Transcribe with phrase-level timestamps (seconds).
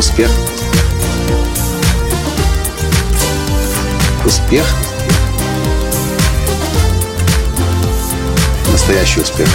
[0.00, 0.30] Успех.
[4.24, 4.64] Успех.
[8.72, 9.46] Настоящий успех.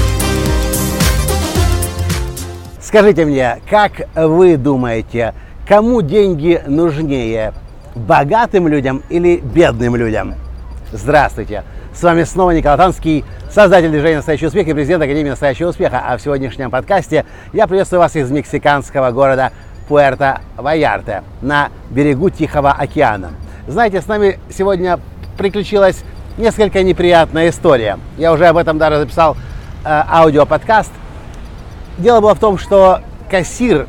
[2.79, 5.33] Скажите мне, как вы думаете,
[5.67, 7.51] кому деньги нужнее?
[7.95, 10.35] Богатым людям или бедным людям?
[10.91, 11.63] Здравствуйте!
[11.91, 16.03] С вами снова Николай Танский, создатель движения «Настоящий успех» и президент Академии «Настоящего успеха».
[16.05, 19.51] А в сегодняшнем подкасте я приветствую вас из мексиканского города
[19.87, 23.31] Пуэрто-Ваярте на берегу Тихого океана.
[23.67, 24.99] Знаете, с нами сегодня
[25.37, 26.03] приключилась
[26.37, 27.97] несколько неприятная история.
[28.17, 29.35] Я уже об этом даже записал
[29.83, 30.91] э, аудиоподкаст.
[31.97, 33.87] Дело было в том, что кассир,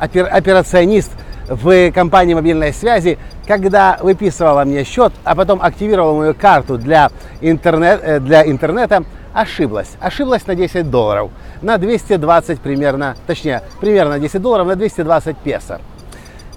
[0.00, 1.12] опер, операционист
[1.48, 8.00] в компании мобильной связи, когда выписывала мне счет, а потом активировала мою карту для, интернет,
[8.02, 9.92] э, для интернета, ошиблась.
[10.00, 11.30] Ошиблась на 10 долларов,
[11.60, 15.80] на 220 примерно, точнее, примерно 10 долларов на 220 песо.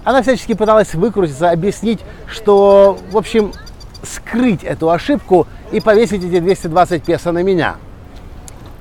[0.04, 3.52] Она всячески пыталась выкрутиться, объяснить, что, в общем,
[4.02, 7.76] скрыть эту ошибку и повесить эти 220 песо на меня.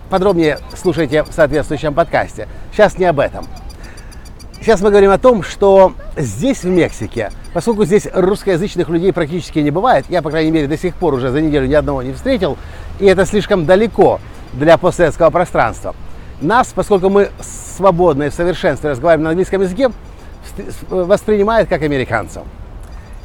[0.09, 2.47] Подробнее слушайте в соответствующем подкасте.
[2.71, 3.47] Сейчас не об этом.
[4.61, 9.71] Сейчас мы говорим о том, что здесь, в Мексике, поскольку здесь русскоязычных людей практически не
[9.71, 12.57] бывает, я, по крайней мере, до сих пор уже за неделю ни одного не встретил,
[12.99, 14.19] и это слишком далеко
[14.53, 15.95] для постсоветского пространства.
[16.41, 17.29] Нас, поскольку мы
[17.75, 19.91] свободно и в совершенстве разговариваем на английском языке,
[20.89, 22.43] воспринимают как американцев.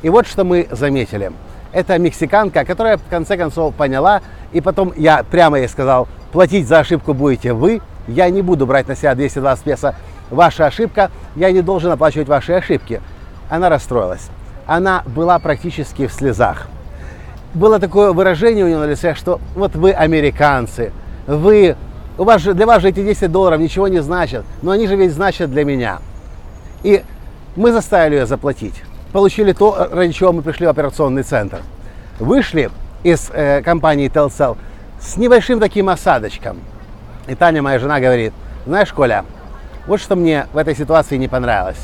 [0.02, 1.32] И вот что мы заметили.
[1.72, 6.80] Это мексиканка, которая в конце концов поняла, и потом я прямо ей сказал, платить за
[6.80, 9.94] ошибку будете вы, я не буду брать на себя 220 песо
[10.30, 13.00] ваша ошибка, я не должен оплачивать ваши ошибки.
[13.48, 14.28] Она расстроилась.
[14.66, 16.68] Она была практически в слезах.
[17.54, 20.92] Было такое выражение у нее на лице, что вот вы американцы,
[21.26, 21.76] вы,
[22.16, 24.94] у вас же, для вас же эти 10 долларов ничего не значат, но они же
[24.94, 25.98] ведь значат для меня.
[26.84, 27.02] И
[27.56, 28.74] мы заставили ее заплатить.
[29.12, 31.62] Получили то, ради чего мы пришли в операционный центр.
[32.20, 32.70] Вышли
[33.02, 34.56] из э, компании Telcel
[35.00, 36.58] с небольшим таким осадочком.
[37.26, 38.32] И Таня, моя жена, говорит,
[38.64, 39.24] знаешь, Коля,
[39.86, 41.78] вот что мне в этой ситуации не понравилось.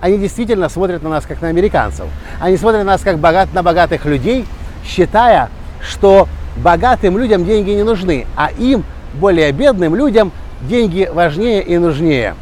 [0.00, 2.06] Они действительно смотрят на нас как на американцев.
[2.40, 4.46] Они смотрят на нас как богат, на богатых людей,
[4.84, 10.32] считая, что богатым людям деньги не нужны, а им, более бедным людям,
[10.62, 12.34] деньги важнее и нужнее.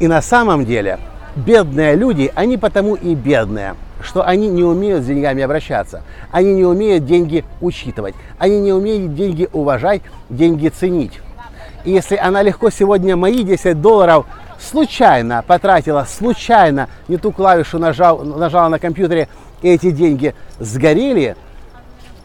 [0.00, 0.98] И на самом деле
[1.36, 6.64] бедные люди, они потому и бедные, что они не умеют с деньгами обращаться, они не
[6.64, 11.20] умеют деньги учитывать, они не умеют деньги уважать, деньги ценить.
[11.84, 14.26] И если она легко сегодня мои 10 долларов
[14.60, 19.28] случайно потратила, случайно не ту клавишу нажал, нажала на компьютере,
[19.62, 21.36] эти деньги сгорели,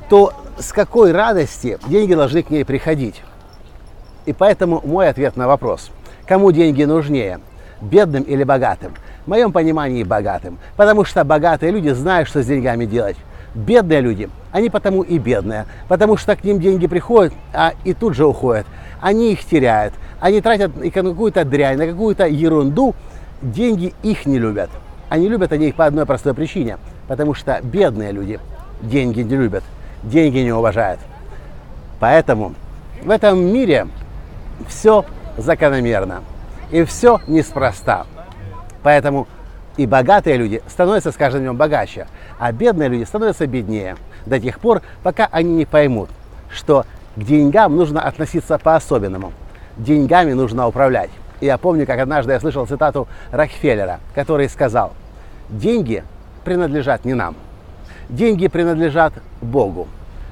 [0.09, 3.21] то с какой радости деньги должны к ней приходить?
[4.25, 5.89] И поэтому мой ответ на вопрос,
[6.25, 7.39] кому деньги нужнее,
[7.81, 8.93] бедным или богатым?
[9.25, 13.17] В моем понимании богатым, потому что богатые люди знают, что с деньгами делать.
[13.55, 18.15] Бедные люди, они потому и бедные, потому что к ним деньги приходят, а и тут
[18.15, 18.65] же уходят.
[18.99, 22.95] Они их теряют, они тратят на какую-то дрянь, на какую-то ерунду,
[23.41, 24.69] деньги их не любят.
[25.09, 26.77] Они любят они их по одной простой причине,
[27.13, 28.39] потому что бедные люди
[28.81, 29.63] деньги не любят,
[30.01, 30.99] деньги не уважают.
[31.99, 32.55] Поэтому
[33.03, 33.85] в этом мире
[34.67, 35.05] все
[35.37, 36.23] закономерно
[36.71, 38.07] и все неспроста.
[38.81, 39.27] Поэтому
[39.77, 42.07] и богатые люди становятся с каждым днем богаче,
[42.39, 43.95] а бедные люди становятся беднее
[44.25, 46.09] до тех пор, пока они не поймут,
[46.49, 46.83] что
[47.15, 49.33] к деньгам нужно относиться по-особенному.
[49.77, 51.11] Деньгами нужно управлять.
[51.41, 54.93] И я помню, как однажды я слышал цитату Рокфеллера, который сказал,
[55.49, 56.03] деньги
[56.43, 57.35] принадлежат не нам,
[58.09, 59.87] деньги принадлежат Богу.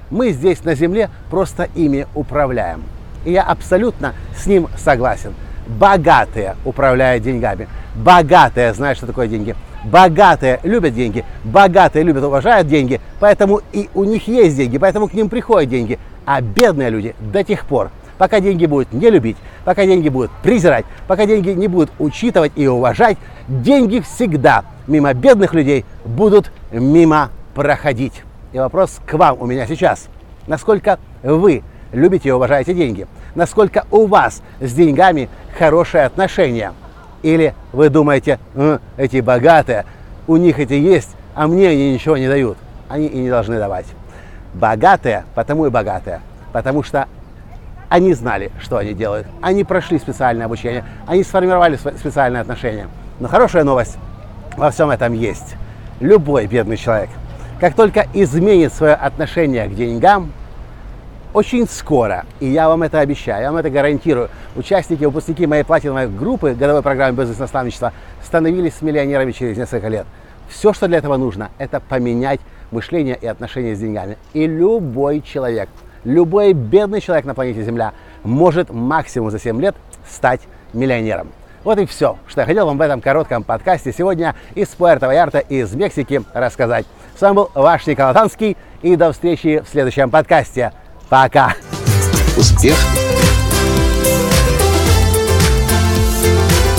[0.10, 2.84] Мы здесь на земле просто ими управляем.
[3.24, 5.34] И я абсолютно с ним согласен.
[5.68, 7.68] Богатые управляют деньгами.
[7.96, 9.56] Богатые знают, что такое деньги.
[9.84, 11.24] Богатые любят деньги.
[11.44, 13.00] Богатые любят, уважают деньги.
[13.20, 14.78] Поэтому и у них есть деньги.
[14.78, 15.98] Поэтому к ним приходят деньги.
[16.26, 17.90] А бедные люди до тех пор,
[18.22, 19.36] пока деньги будут не любить,
[19.66, 25.56] пока деньги будут презирать, пока деньги не будут учитывать и уважать, деньги всегда мимо бедных
[25.56, 28.22] людей будут мимо проходить.
[28.54, 30.08] И вопрос к вам у меня сейчас.
[30.46, 31.64] Насколько вы
[31.94, 33.08] любите и уважаете деньги?
[33.34, 35.28] Насколько у вас с деньгами
[35.58, 36.74] хорошие отношения?
[37.24, 39.84] Или вы думаете, э, эти богатые,
[40.28, 42.60] у них эти есть, а мне они ничего не дают?
[42.88, 43.88] Они и не должны давать.
[44.54, 46.22] Богатые, потому и богатые.
[46.54, 47.08] Потому что
[47.92, 49.28] они знали, что они делают.
[49.42, 50.86] Они прошли специальное обучение.
[51.08, 52.88] Они сформировали специальные отношения.
[53.20, 53.98] Но хорошая новость
[54.56, 55.56] во всем этом есть.
[56.00, 57.10] Любой бедный человек,
[57.60, 60.32] как только изменит свое отношение к деньгам,
[61.34, 66.08] очень скоро, и я вам это обещаю, я вам это гарантирую, участники, выпускники моей платиновой
[66.08, 67.92] группы годовой программы бизнес-наставничества
[68.24, 70.06] становились миллионерами через несколько лет.
[70.48, 72.40] Все, что для этого нужно, это поменять
[72.72, 74.18] мышление и отношения с деньгами.
[74.34, 75.68] И любой человек,
[76.04, 77.94] любой бедный человек на планете Земля
[78.24, 79.76] может максимум за 7 лет
[80.08, 80.42] стать
[80.74, 81.30] миллионером.
[81.64, 85.74] Вот и все, что я хотел вам в этом коротком подкасте сегодня из Пуэрто-Ваярта, из
[85.74, 86.86] Мексики рассказать.
[87.18, 90.72] С вами был ваш Николай Танский, и до встречи в следующем подкасте.
[91.08, 91.54] Пока!
[92.36, 92.76] Успех!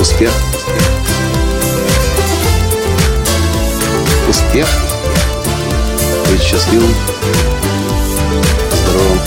[0.00, 0.32] Успех!
[4.28, 4.68] Успех!
[6.28, 6.90] Быть счастливым,
[8.92, 9.18] здоровым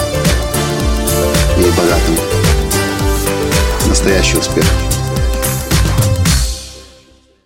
[1.57, 2.17] и богатым.
[3.87, 4.84] Настоящий успех!